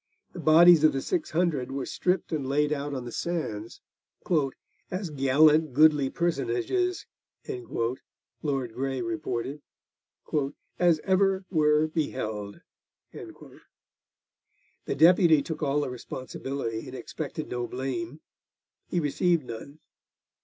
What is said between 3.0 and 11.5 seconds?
the sands 'as gallant goodly personages,' Lord Grey reported, 'as ever